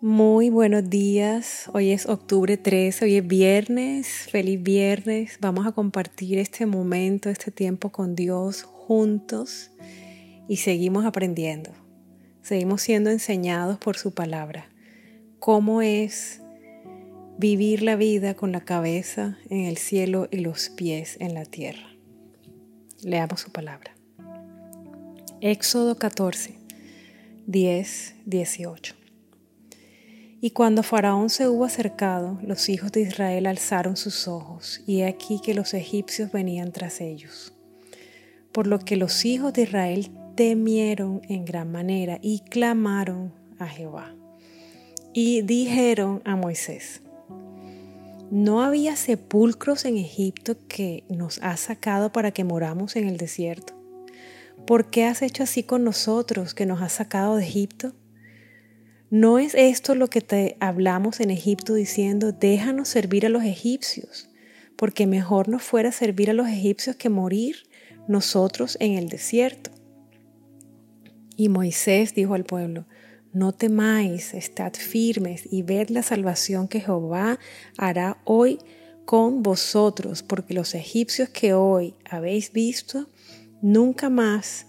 Muy 0.00 0.48
buenos 0.48 0.88
días, 0.88 1.68
hoy 1.74 1.90
es 1.90 2.06
octubre 2.06 2.56
13, 2.56 3.04
hoy 3.04 3.16
es 3.16 3.26
viernes, 3.26 4.06
feliz 4.30 4.62
viernes, 4.62 5.38
vamos 5.40 5.66
a 5.66 5.72
compartir 5.72 6.38
este 6.38 6.66
momento, 6.66 7.30
este 7.30 7.50
tiempo 7.50 7.90
con 7.90 8.14
Dios 8.14 8.62
juntos 8.62 9.72
y 10.46 10.58
seguimos 10.58 11.04
aprendiendo, 11.04 11.72
seguimos 12.42 12.80
siendo 12.80 13.10
enseñados 13.10 13.78
por 13.78 13.96
su 13.96 14.12
palabra, 14.12 14.68
cómo 15.40 15.82
es 15.82 16.42
vivir 17.36 17.82
la 17.82 17.96
vida 17.96 18.34
con 18.34 18.52
la 18.52 18.60
cabeza 18.60 19.36
en 19.50 19.64
el 19.64 19.78
cielo 19.78 20.28
y 20.30 20.36
los 20.36 20.68
pies 20.68 21.16
en 21.18 21.34
la 21.34 21.44
tierra. 21.44 21.88
Leamos 23.02 23.40
su 23.40 23.50
palabra. 23.50 23.96
Éxodo 25.40 25.98
14, 25.98 26.54
10, 27.48 28.14
18. 28.26 28.97
Y 30.40 30.50
cuando 30.50 30.84
Faraón 30.84 31.30
se 31.30 31.48
hubo 31.48 31.64
acercado, 31.64 32.38
los 32.42 32.68
hijos 32.68 32.92
de 32.92 33.00
Israel 33.00 33.46
alzaron 33.46 33.96
sus 33.96 34.28
ojos, 34.28 34.80
y 34.86 35.00
he 35.00 35.06
aquí 35.06 35.40
que 35.42 35.52
los 35.52 35.74
egipcios 35.74 36.30
venían 36.30 36.70
tras 36.70 37.00
ellos. 37.00 37.52
Por 38.52 38.68
lo 38.68 38.78
que 38.78 38.96
los 38.96 39.24
hijos 39.24 39.52
de 39.52 39.62
Israel 39.62 40.10
temieron 40.36 41.22
en 41.28 41.44
gran 41.44 41.72
manera 41.72 42.20
y 42.22 42.40
clamaron 42.40 43.32
a 43.58 43.66
Jehová. 43.66 44.14
Y 45.12 45.42
dijeron 45.42 46.22
a 46.24 46.36
Moisés, 46.36 47.02
¿no 48.30 48.62
había 48.62 48.94
sepulcros 48.94 49.84
en 49.84 49.96
Egipto 49.96 50.56
que 50.68 51.02
nos 51.08 51.42
has 51.42 51.58
sacado 51.58 52.12
para 52.12 52.30
que 52.30 52.44
moramos 52.44 52.94
en 52.94 53.08
el 53.08 53.16
desierto? 53.16 53.74
¿Por 54.68 54.90
qué 54.90 55.06
has 55.06 55.22
hecho 55.22 55.42
así 55.42 55.64
con 55.64 55.82
nosotros 55.82 56.54
que 56.54 56.66
nos 56.66 56.80
has 56.80 56.92
sacado 56.92 57.34
de 57.34 57.42
Egipto? 57.42 57.92
¿No 59.10 59.38
es 59.38 59.54
esto 59.54 59.94
lo 59.94 60.08
que 60.08 60.20
te 60.20 60.58
hablamos 60.60 61.20
en 61.20 61.30
Egipto 61.30 61.72
diciendo, 61.72 62.32
déjanos 62.32 62.88
servir 62.88 63.24
a 63.24 63.30
los 63.30 63.42
egipcios, 63.42 64.28
porque 64.76 65.06
mejor 65.06 65.48
nos 65.48 65.62
fuera 65.62 65.92
servir 65.92 66.28
a 66.28 66.34
los 66.34 66.46
egipcios 66.48 66.96
que 66.96 67.08
morir 67.08 67.56
nosotros 68.06 68.76
en 68.80 68.92
el 68.92 69.08
desierto? 69.08 69.70
Y 71.36 71.48
Moisés 71.48 72.14
dijo 72.14 72.34
al 72.34 72.44
pueblo, 72.44 72.84
no 73.32 73.52
temáis, 73.52 74.34
estad 74.34 74.74
firmes 74.74 75.42
y 75.50 75.62
ved 75.62 75.88
la 75.88 76.02
salvación 76.02 76.68
que 76.68 76.80
Jehová 76.80 77.38
hará 77.78 78.20
hoy 78.24 78.58
con 79.06 79.42
vosotros, 79.42 80.22
porque 80.22 80.52
los 80.52 80.74
egipcios 80.74 81.30
que 81.30 81.54
hoy 81.54 81.94
habéis 82.10 82.52
visto, 82.52 83.08
nunca 83.62 84.10
más 84.10 84.66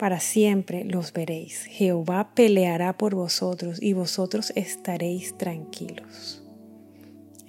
para 0.00 0.18
siempre 0.18 0.82
los 0.84 1.12
veréis. 1.12 1.64
Jehová 1.64 2.32
peleará 2.34 2.96
por 2.96 3.14
vosotros 3.14 3.82
y 3.82 3.92
vosotros 3.92 4.50
estaréis 4.56 5.36
tranquilos. 5.36 6.42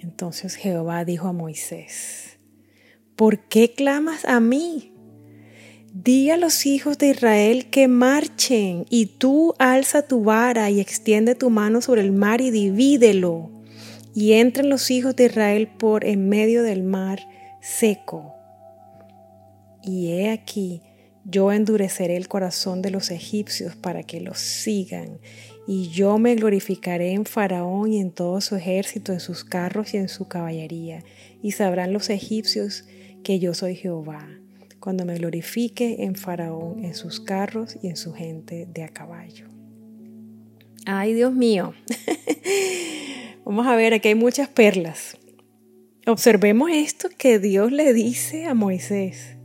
Entonces 0.00 0.56
Jehová 0.56 1.06
dijo 1.06 1.28
a 1.28 1.32
Moisés, 1.32 2.38
¿por 3.16 3.38
qué 3.48 3.72
clamas 3.72 4.26
a 4.26 4.38
mí? 4.38 4.92
Di 5.94 6.28
a 6.28 6.36
los 6.36 6.66
hijos 6.66 6.98
de 6.98 7.08
Israel 7.08 7.70
que 7.70 7.88
marchen 7.88 8.84
y 8.90 9.06
tú 9.06 9.54
alza 9.58 10.06
tu 10.06 10.22
vara 10.22 10.68
y 10.68 10.78
extiende 10.78 11.34
tu 11.34 11.48
mano 11.48 11.80
sobre 11.80 12.02
el 12.02 12.12
mar 12.12 12.42
y 12.42 12.50
divídelo 12.50 13.50
y 14.14 14.34
entren 14.34 14.68
los 14.68 14.90
hijos 14.90 15.16
de 15.16 15.24
Israel 15.24 15.68
por 15.68 16.04
en 16.04 16.28
medio 16.28 16.62
del 16.62 16.82
mar 16.82 17.26
seco. 17.62 18.34
Y 19.82 20.08
he 20.12 20.30
aquí, 20.30 20.82
yo 21.24 21.52
endureceré 21.52 22.16
el 22.16 22.28
corazón 22.28 22.82
de 22.82 22.90
los 22.90 23.10
egipcios 23.10 23.76
para 23.76 24.02
que 24.02 24.20
los 24.20 24.38
sigan, 24.38 25.18
y 25.66 25.88
yo 25.90 26.18
me 26.18 26.34
glorificaré 26.34 27.12
en 27.12 27.24
Faraón 27.24 27.92
y 27.92 28.00
en 28.00 28.10
todo 28.10 28.40
su 28.40 28.56
ejército, 28.56 29.12
en 29.12 29.20
sus 29.20 29.44
carros 29.44 29.94
y 29.94 29.98
en 29.98 30.08
su 30.08 30.26
caballería, 30.26 31.04
y 31.40 31.52
sabrán 31.52 31.92
los 31.92 32.10
egipcios 32.10 32.84
que 33.22 33.38
yo 33.38 33.54
soy 33.54 33.76
Jehová, 33.76 34.28
cuando 34.80 35.04
me 35.04 35.14
glorifique 35.14 36.02
en 36.04 36.16
Faraón, 36.16 36.84
en 36.84 36.94
sus 36.94 37.20
carros 37.20 37.76
y 37.80 37.88
en 37.88 37.96
su 37.96 38.12
gente 38.12 38.66
de 38.72 38.82
a 38.82 38.88
caballo. 38.88 39.46
Ay, 40.84 41.14
Dios 41.14 41.32
mío. 41.32 41.74
Vamos 43.44 43.66
a 43.66 43.76
ver, 43.76 43.94
aquí 43.94 44.08
hay 44.08 44.14
muchas 44.16 44.48
perlas. 44.48 45.16
Observemos 46.06 46.70
esto 46.72 47.08
que 47.16 47.38
Dios 47.38 47.70
le 47.70 47.92
dice 47.92 48.46
a 48.46 48.54
Moisés. 48.54 49.36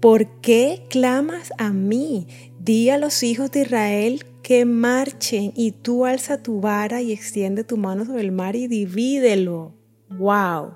¿Por 0.00 0.26
qué 0.40 0.86
clamas 0.88 1.52
a 1.58 1.70
mí? 1.74 2.26
Di 2.58 2.88
a 2.88 2.96
los 2.96 3.22
hijos 3.22 3.50
de 3.50 3.60
Israel 3.60 4.24
que 4.42 4.64
marchen 4.64 5.52
y 5.54 5.72
tú 5.72 6.06
alza 6.06 6.42
tu 6.42 6.62
vara 6.62 7.02
y 7.02 7.12
extiende 7.12 7.64
tu 7.64 7.76
mano 7.76 8.06
sobre 8.06 8.22
el 8.22 8.32
mar 8.32 8.56
y 8.56 8.66
divídelo. 8.66 9.74
¡Wow! 10.08 10.70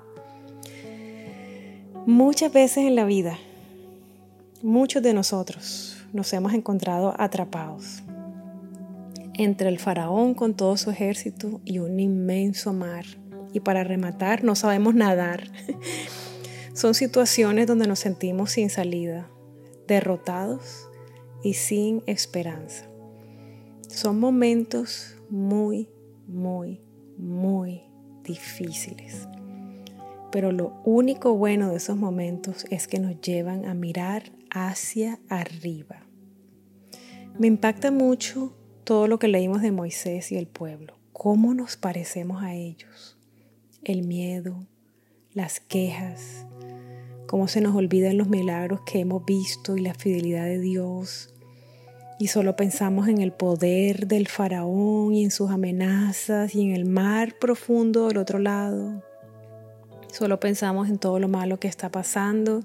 Muchas 2.05 2.53
veces 2.53 2.85
en 2.85 2.95
la 2.95 3.05
vida, 3.05 3.39
muchos 4.61 5.01
de 5.01 5.15
nosotros 5.15 5.97
nos 6.13 6.31
hemos 6.31 6.53
encontrado 6.53 7.15
atrapados 7.17 8.03
entre 9.33 9.69
el 9.69 9.79
faraón 9.79 10.35
con 10.35 10.53
todo 10.53 10.77
su 10.77 10.91
ejército 10.91 11.61
y 11.65 11.79
un 11.79 11.99
inmenso 11.99 12.73
mar. 12.73 13.05
Y 13.53 13.61
para 13.61 13.83
rematar, 13.83 14.43
no 14.43 14.53
sabemos 14.53 14.93
nadar. 14.93 15.49
Son 16.75 16.93
situaciones 16.93 17.67
donde 17.67 17.87
nos 17.87 17.99
sentimos 17.99 18.51
sin 18.51 18.69
salida, 18.69 19.29
derrotados 19.87 20.89
y 21.41 21.53
sin 21.53 22.03
esperanza. 22.05 22.85
Son 23.87 24.19
momentos 24.19 25.15
muy, 25.29 25.87
muy, 26.27 26.81
muy 27.17 27.83
difíciles. 28.25 29.25
Pero 30.33 30.51
lo 30.51 30.73
único 30.83 31.37
bueno 31.37 31.69
de 31.69 31.77
esos 31.77 31.95
momentos 31.95 32.65
es 32.69 32.89
que 32.89 32.99
nos 32.99 33.21
llevan 33.21 33.63
a 33.63 33.73
mirar 33.73 34.33
hacia 34.49 35.17
arriba. 35.29 36.05
Me 37.39 37.47
impacta 37.47 37.89
mucho 37.89 38.53
todo 38.83 39.07
lo 39.07 39.17
que 39.17 39.29
leímos 39.29 39.61
de 39.61 39.71
Moisés 39.71 40.29
y 40.33 40.35
el 40.35 40.47
pueblo. 40.47 40.97
¿Cómo 41.13 41.53
nos 41.53 41.77
parecemos 41.77 42.43
a 42.43 42.53
ellos? 42.53 43.17
El 43.81 44.05
miedo, 44.05 44.67
las 45.35 45.59
quejas, 45.59 46.45
cómo 47.27 47.49
se 47.49 47.59
nos 47.59 47.75
olvidan 47.75 48.17
los 48.17 48.29
milagros 48.29 48.79
que 48.85 49.01
hemos 49.01 49.25
visto 49.25 49.75
y 49.75 49.81
la 49.81 49.93
fidelidad 49.93 50.45
de 50.45 50.59
Dios. 50.59 51.33
Y 52.17 52.27
solo 52.27 52.55
pensamos 52.55 53.09
en 53.09 53.19
el 53.19 53.33
poder 53.33 54.07
del 54.07 54.29
faraón 54.29 55.13
y 55.13 55.25
en 55.25 55.31
sus 55.31 55.51
amenazas 55.51 56.55
y 56.55 56.61
en 56.61 56.71
el 56.71 56.85
mar 56.85 57.35
profundo 57.37 58.07
del 58.07 58.17
otro 58.17 58.39
lado. 58.39 59.03
Solo 60.09 60.39
pensamos 60.39 60.87
en 60.87 60.97
todo 60.97 61.19
lo 61.19 61.27
malo 61.27 61.59
que 61.59 61.67
está 61.67 61.91
pasando 61.91 62.61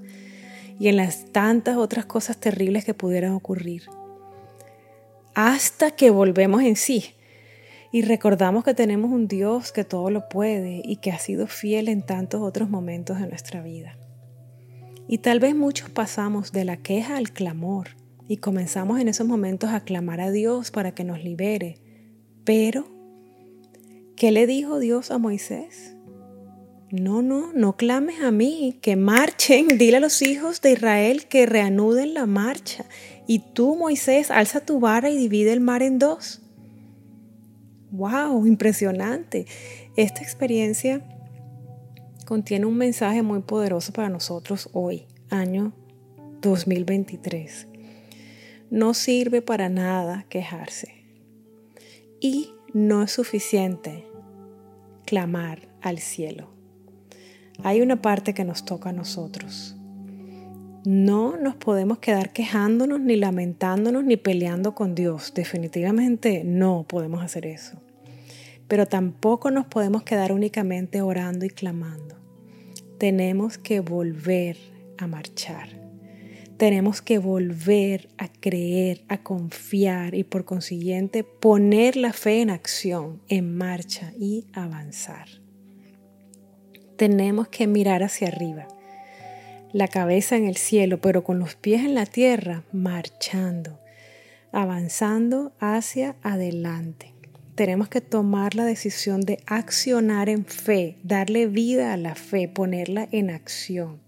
y 0.78 0.86
en 0.86 0.96
las 0.96 1.32
tantas 1.32 1.76
otras 1.76 2.06
cosas 2.06 2.36
terribles 2.36 2.84
que 2.84 2.94
pudieran 2.94 3.32
ocurrir. 3.32 3.82
Hasta 5.34 5.90
que 5.90 6.10
volvemos 6.10 6.62
en 6.62 6.76
sí 6.76 7.14
y 7.92 8.02
recordamos 8.02 8.64
que 8.64 8.74
tenemos 8.74 9.10
un 9.10 9.26
Dios 9.26 9.72
que 9.72 9.84
todo 9.84 10.10
lo 10.10 10.28
puede 10.28 10.80
y 10.84 10.96
que 10.96 11.10
ha 11.10 11.18
sido 11.18 11.46
fiel 11.46 11.88
en 11.88 12.02
tantos 12.02 12.40
otros 12.40 12.70
momentos 12.70 13.18
de 13.18 13.26
nuestra 13.26 13.62
vida. 13.62 13.96
Y 15.08 15.18
tal 15.18 15.40
vez 15.40 15.56
muchos 15.56 15.90
pasamos 15.90 16.52
de 16.52 16.64
la 16.64 16.76
queja 16.76 17.16
al 17.16 17.32
clamor 17.32 17.88
y 18.28 18.36
comenzamos 18.36 19.00
en 19.00 19.08
esos 19.08 19.26
momentos 19.26 19.70
a 19.70 19.80
clamar 19.80 20.20
a 20.20 20.30
Dios 20.30 20.70
para 20.70 20.92
que 20.94 21.02
nos 21.02 21.24
libere. 21.24 21.78
Pero, 22.44 22.86
¿qué 24.14 24.30
le 24.30 24.46
dijo 24.46 24.78
Dios 24.78 25.10
a 25.10 25.18
Moisés? 25.18 25.96
No, 26.92 27.22
no, 27.22 27.52
no 27.52 27.76
clames 27.76 28.20
a 28.22 28.30
mí, 28.30 28.78
que 28.80 28.94
marchen, 28.94 29.66
dile 29.78 29.96
a 29.96 30.00
los 30.00 30.22
hijos 30.22 30.60
de 30.60 30.72
Israel 30.72 31.26
que 31.26 31.44
reanuden 31.44 32.14
la 32.14 32.26
marcha. 32.26 32.84
Y 33.26 33.40
tú, 33.52 33.74
Moisés, 33.74 34.30
alza 34.30 34.60
tu 34.60 34.78
vara 34.78 35.10
y 35.10 35.16
divide 35.16 35.52
el 35.52 35.60
mar 35.60 35.82
en 35.82 35.98
dos. 35.98 36.40
¡Wow! 37.90 38.46
Impresionante. 38.46 39.46
Esta 39.96 40.22
experiencia 40.22 41.02
contiene 42.24 42.66
un 42.66 42.76
mensaje 42.76 43.22
muy 43.22 43.40
poderoso 43.40 43.92
para 43.92 44.08
nosotros 44.08 44.68
hoy, 44.72 45.06
año 45.30 45.72
2023. 46.40 47.66
No 48.70 48.94
sirve 48.94 49.42
para 49.42 49.68
nada 49.68 50.26
quejarse. 50.28 50.94
Y 52.20 52.52
no 52.72 53.02
es 53.02 53.10
suficiente 53.10 54.06
clamar 55.04 55.68
al 55.80 55.98
cielo. 55.98 56.50
Hay 57.64 57.80
una 57.80 58.00
parte 58.00 58.34
que 58.34 58.44
nos 58.44 58.64
toca 58.64 58.90
a 58.90 58.92
nosotros. 58.92 59.76
No 60.84 61.36
nos 61.36 61.56
podemos 61.56 61.98
quedar 61.98 62.32
quejándonos, 62.32 63.00
ni 63.00 63.16
lamentándonos, 63.16 64.04
ni 64.04 64.16
peleando 64.16 64.74
con 64.74 64.94
Dios. 64.94 65.32
Definitivamente 65.34 66.42
no 66.44 66.84
podemos 66.88 67.22
hacer 67.22 67.46
eso. 67.46 67.78
Pero 68.68 68.86
tampoco 68.86 69.50
nos 69.50 69.66
podemos 69.66 70.02
quedar 70.02 70.32
únicamente 70.32 71.02
orando 71.02 71.44
y 71.44 71.50
clamando 71.50 72.20
tenemos 73.00 73.56
que 73.56 73.80
volver 73.80 74.58
a 74.98 75.06
marchar. 75.06 75.80
tenemos 76.58 77.00
que 77.00 77.18
volver 77.18 78.10
a 78.18 78.28
creer, 78.28 79.02
a 79.08 79.22
confiar 79.22 80.14
y 80.14 80.24
por 80.24 80.44
consiguiente 80.44 81.24
poner 81.24 81.96
la 81.96 82.12
fe 82.12 82.42
en 82.42 82.50
acción, 82.50 83.22
en 83.28 83.56
marcha 83.56 84.12
y 84.18 84.44
avanzar. 84.52 85.26
Tenemos 86.96 87.48
que 87.48 87.66
mirar 87.66 88.02
hacia 88.02 88.28
arriba, 88.28 88.68
la 89.72 89.88
cabeza 89.88 90.36
en 90.36 90.46
el 90.46 90.56
cielo, 90.56 91.00
pero 91.00 91.24
con 91.24 91.38
los 91.38 91.54
pies 91.54 91.84
en 91.84 91.94
la 91.94 92.06
tierra, 92.06 92.64
marchando, 92.72 93.78
avanzando 94.52 95.52
hacia 95.58 96.16
adelante. 96.22 97.14
Tenemos 97.54 97.88
que 97.88 98.00
tomar 98.00 98.54
la 98.54 98.64
decisión 98.64 99.20
de 99.20 99.40
accionar 99.46 100.28
en 100.28 100.44
fe, 100.44 100.96
darle 101.02 101.46
vida 101.46 101.92
a 101.92 101.96
la 101.96 102.14
fe, 102.14 102.48
ponerla 102.48 103.08
en 103.12 103.30
acción 103.30 104.00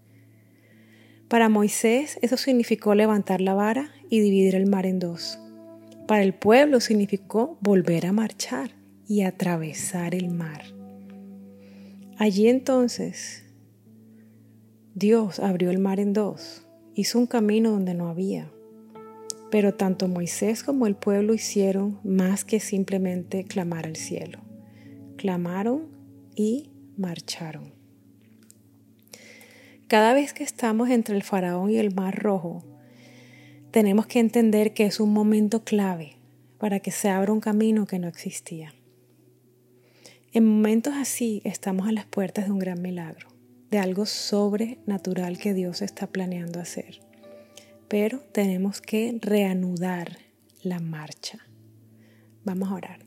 para 1.33 1.49
Moisés 1.49 2.19
eso 2.21 2.37
significó 2.37 2.93
levantar 2.93 3.41
la 3.41 3.55
vara 3.55 3.89
y 4.07 4.19
dividir 4.19 4.53
el 4.53 4.67
mar 4.67 4.85
en 4.85 4.99
dos. 4.99 5.39
Para 6.07 6.21
el 6.21 6.35
pueblo 6.35 6.79
significó 6.79 7.57
volver 7.59 8.05
a 8.05 8.11
marchar 8.11 8.69
y 9.07 9.23
atravesar 9.23 10.13
el 10.13 10.29
mar. 10.29 10.63
Allí 12.19 12.49
entonces 12.49 13.42
Dios 14.95 15.39
abrió 15.39 15.71
el 15.71 15.79
mar 15.79 15.99
en 15.99 16.13
dos, 16.13 16.67
hizo 16.93 17.17
un 17.17 17.25
camino 17.25 17.71
donde 17.71 17.95
no 17.95 18.09
había. 18.09 18.51
Pero 19.49 19.73
tanto 19.73 20.07
Moisés 20.07 20.63
como 20.63 20.85
el 20.85 20.95
pueblo 20.95 21.33
hicieron 21.33 21.99
más 22.03 22.45
que 22.45 22.59
simplemente 22.59 23.43
clamar 23.43 23.87
al 23.87 23.95
cielo. 23.95 24.37
Clamaron 25.17 25.87
y 26.35 26.69
marcharon. 26.95 27.73
Cada 29.87 30.13
vez 30.13 30.31
que 30.31 30.43
estamos 30.43 30.91
entre 30.91 31.15
el 31.15 31.23
faraón 31.23 31.71
y 31.71 31.77
el 31.77 31.93
mar 31.93 32.21
rojo, 32.21 32.63
tenemos 33.71 34.05
que 34.05 34.19
entender 34.19 34.75
que 34.75 34.85
es 34.85 34.99
un 34.99 35.11
momento 35.11 35.63
clave 35.63 36.17
para 36.59 36.79
que 36.81 36.91
se 36.91 37.09
abra 37.09 37.33
un 37.33 37.39
camino 37.39 37.87
que 37.87 37.97
no 37.97 38.07
existía. 38.07 38.75
En 40.33 40.45
momentos 40.45 40.93
así 40.95 41.41
estamos 41.45 41.87
a 41.87 41.91
las 41.91 42.05
puertas 42.05 42.45
de 42.45 42.51
un 42.51 42.59
gran 42.59 42.81
milagro, 42.81 43.32
de 43.73 43.79
algo 43.79 44.05
sobrenatural 44.05 45.39
que 45.39 45.55
Dios 45.55 45.81
está 45.81 46.05
planeando 46.05 46.59
hacer. 46.59 46.99
Pero 47.87 48.19
tenemos 48.19 48.81
que 48.81 49.17
reanudar 49.19 50.19
la 50.61 50.79
marcha. 50.79 51.39
Vamos 52.43 52.69
a 52.69 52.75
orar. 52.75 52.99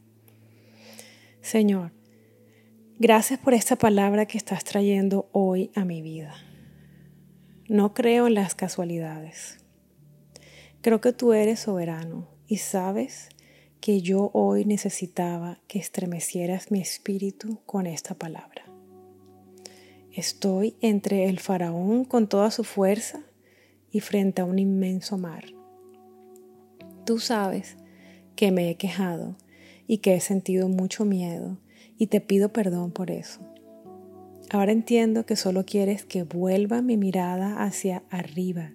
Señor, 1.40 1.92
gracias 2.98 3.38
por 3.38 3.54
esta 3.54 3.76
palabra 3.76 4.26
que 4.26 4.38
estás 4.38 4.64
trayendo 4.64 5.28
hoy 5.30 5.70
a 5.76 5.84
mi 5.84 6.02
vida. 6.02 6.34
No 7.68 7.94
creo 7.94 8.26
en 8.26 8.34
las 8.34 8.56
casualidades. 8.56 9.58
Creo 10.80 11.00
que 11.00 11.12
tú 11.12 11.32
eres 11.32 11.60
soberano 11.60 12.26
y 12.48 12.56
sabes 12.56 13.28
que 13.80 14.02
yo 14.02 14.32
hoy 14.34 14.64
necesitaba 14.64 15.60
que 15.68 15.78
estremecieras 15.78 16.72
mi 16.72 16.80
espíritu 16.80 17.60
con 17.66 17.86
esta 17.86 18.16
palabra. 18.16 18.65
Estoy 20.16 20.76
entre 20.80 21.26
el 21.26 21.38
faraón 21.40 22.06
con 22.06 22.26
toda 22.26 22.50
su 22.50 22.64
fuerza 22.64 23.20
y 23.90 24.00
frente 24.00 24.40
a 24.40 24.46
un 24.46 24.58
inmenso 24.58 25.18
mar. 25.18 25.44
Tú 27.04 27.18
sabes 27.18 27.76
que 28.34 28.50
me 28.50 28.70
he 28.70 28.76
quejado 28.76 29.36
y 29.86 29.98
que 29.98 30.14
he 30.14 30.20
sentido 30.20 30.70
mucho 30.70 31.04
miedo 31.04 31.58
y 31.98 32.06
te 32.06 32.22
pido 32.22 32.50
perdón 32.50 32.92
por 32.92 33.10
eso. 33.10 33.42
Ahora 34.48 34.72
entiendo 34.72 35.26
que 35.26 35.36
solo 35.36 35.66
quieres 35.66 36.06
que 36.06 36.22
vuelva 36.22 36.80
mi 36.80 36.96
mirada 36.96 37.62
hacia 37.62 38.02
arriba 38.08 38.72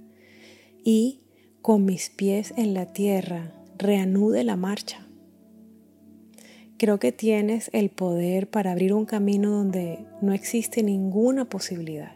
y 0.83 1.21
con 1.63 1.85
mis 1.85 2.11
pies 2.11 2.53
en 2.55 2.75
la 2.75 2.93
tierra 2.93 3.51
reanude 3.79 4.43
la 4.43 4.57
marcha. 4.57 5.07
Creo 6.81 6.97
que 6.97 7.11
tienes 7.11 7.69
el 7.73 7.91
poder 7.91 8.49
para 8.49 8.71
abrir 8.71 8.91
un 8.95 9.05
camino 9.05 9.51
donde 9.51 10.03
no 10.19 10.33
existe 10.33 10.81
ninguna 10.81 11.45
posibilidad. 11.45 12.15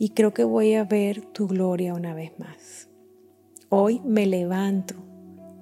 Y 0.00 0.08
creo 0.08 0.34
que 0.34 0.42
voy 0.42 0.74
a 0.74 0.82
ver 0.82 1.20
tu 1.20 1.46
gloria 1.46 1.94
una 1.94 2.12
vez 2.12 2.36
más. 2.40 2.88
Hoy 3.68 4.00
me 4.04 4.26
levanto 4.26 4.96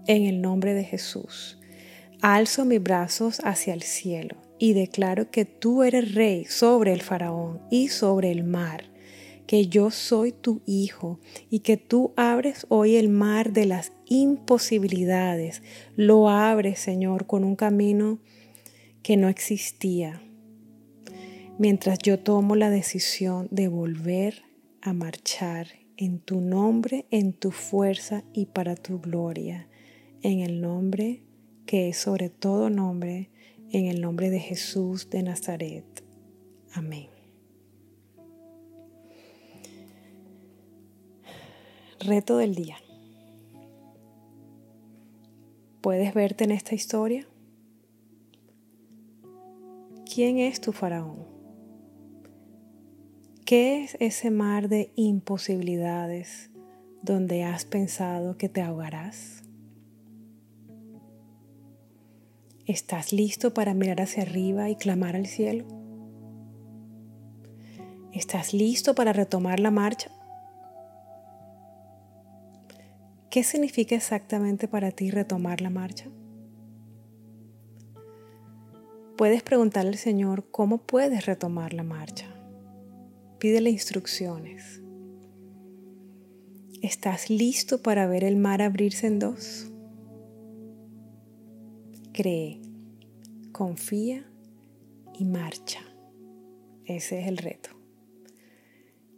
en 0.06 0.24
el 0.24 0.40
nombre 0.40 0.72
de 0.72 0.84
Jesús. 0.84 1.58
Alzo 2.22 2.64
mis 2.64 2.82
brazos 2.82 3.42
hacia 3.44 3.74
el 3.74 3.82
cielo 3.82 4.36
y 4.58 4.72
declaro 4.72 5.30
que 5.30 5.44
tú 5.44 5.82
eres 5.82 6.14
rey 6.14 6.46
sobre 6.46 6.94
el 6.94 7.02
faraón 7.02 7.60
y 7.70 7.88
sobre 7.88 8.30
el 8.30 8.44
mar, 8.44 8.84
que 9.46 9.69
yo 9.69 9.90
soy 9.90 10.32
tu 10.32 10.62
hijo 10.66 11.20
y 11.50 11.60
que 11.60 11.76
tú 11.76 12.12
abres 12.16 12.66
hoy 12.69 12.96
el 12.96 13.08
mar 13.08 13.52
de 13.52 13.66
las 13.66 13.93
imposibilidades. 14.06 15.62
Lo 15.94 16.28
abres, 16.28 16.78
Señor, 16.78 17.26
con 17.26 17.44
un 17.44 17.56
camino 17.56 18.19
que 19.02 19.16
no 19.16 19.28
existía. 19.28 20.20
Mientras 21.58 21.98
yo 22.00 22.19
tomo 22.19 22.56
la 22.56 22.70
decisión 22.70 23.48
de 23.50 23.69
volver 23.69 24.43
a 24.82 24.93
marchar 24.93 25.69
en 25.96 26.19
tu 26.19 26.40
nombre, 26.40 27.06
en 27.10 27.32
tu 27.32 27.50
fuerza 27.50 28.25
y 28.32 28.46
para 28.46 28.76
tu 28.76 29.00
gloria, 29.00 29.69
en 30.22 30.40
el 30.40 30.60
nombre 30.60 31.22
que 31.66 31.88
es 31.88 31.99
sobre 31.99 32.31
todo 32.31 32.70
nombre, 32.70 33.31
en 33.70 33.87
el 33.87 34.00
nombre 34.00 34.31
de 34.31 34.38
Jesús 34.38 35.10
de 35.10 35.22
Nazaret. 35.22 35.84
Amén. 36.72 37.15
Reto 42.06 42.37
del 42.37 42.55
día. 42.55 42.76
¿Puedes 45.81 46.14
verte 46.14 46.44
en 46.44 46.53
esta 46.53 46.76
historia? 46.76 47.26
¿Quién 50.14 50.38
es 50.38 50.61
tu 50.61 50.70
faraón? 50.70 51.26
¿Qué 53.44 53.82
es 53.82 53.97
ese 53.99 54.31
mar 54.31 54.69
de 54.69 54.93
imposibilidades 54.94 56.50
donde 57.03 57.43
has 57.43 57.64
pensado 57.64 58.38
que 58.38 58.49
te 58.49 58.62
ahogarás? 58.62 59.43
¿Estás 62.67 63.12
listo 63.12 63.52
para 63.52 63.75
mirar 63.75 64.00
hacia 64.00 64.23
arriba 64.23 64.70
y 64.70 64.76
clamar 64.76 65.17
al 65.17 65.26
cielo? 65.26 65.67
¿Estás 68.12 68.55
listo 68.55 68.94
para 68.94 69.12
retomar 69.12 69.59
la 69.59 69.73
marcha? 69.73 70.15
¿Qué 73.37 73.44
significa 73.44 73.94
exactamente 73.94 74.67
para 74.67 74.93
ti 74.93 75.11
retomar 75.11 75.61
la 75.61 75.69
marcha? 75.69 76.06
Puedes 79.19 79.43
preguntarle 79.43 79.90
al 79.90 79.99
Señor 79.99 80.50
cómo 80.50 80.78
puedes 80.78 81.26
retomar 81.26 81.75
la 81.75 81.83
marcha. 81.83 82.35
Pídele 83.38 83.69
instrucciones. 83.69 84.81
¿Estás 86.81 87.28
listo 87.28 87.83
para 87.83 88.07
ver 88.07 88.25
el 88.25 88.37
mar 88.37 88.62
abrirse 88.62 89.07
en 89.07 89.19
dos? 89.19 89.71
cree, 92.14 92.62
confía 93.52 94.26
y 95.12 95.26
marcha. 95.26 95.81
Ese 96.87 97.21
es 97.21 97.28
el 97.28 97.37
reto. 97.37 97.69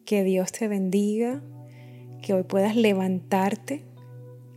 Que 0.04 0.24
Dios 0.24 0.50
te 0.50 0.66
bendiga, 0.66 1.40
que 2.20 2.34
hoy 2.34 2.42
puedas 2.42 2.74
levantarte, 2.74 3.84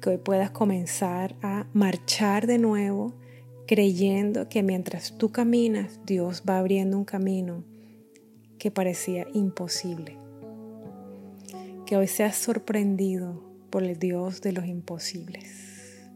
que 0.01 0.10
hoy 0.10 0.17
puedas 0.17 0.51
comenzar 0.51 1.36
a 1.41 1.67
marchar 1.74 2.48
de 2.48 2.58
nuevo, 2.58 3.13
creyendo 3.67 4.50
que 4.50 4.63
mientras 4.63 5.17
tú 5.17 5.31
caminas, 5.31 6.01
Dios 6.05 6.43
va 6.48 6.58
abriendo 6.58 6.98
un 6.98 7.05
camino 7.05 7.63
que 8.58 8.72
parecía 8.72 9.25
imposible. 9.34 10.17
Que 11.86 11.96
hoy 11.96 12.08
seas 12.08 12.36
sorprendido 12.36 13.43
por 13.70 13.84
el 13.84 13.98
Dios 13.98 14.41
de 14.41 14.51
los 14.51 14.65
imposibles. 14.65 16.10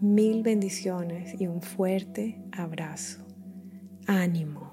Mil 0.00 0.42
bendiciones 0.42 1.40
y 1.40 1.46
un 1.46 1.62
fuerte 1.62 2.42
abrazo. 2.52 3.26
Ánimo. 4.06 4.71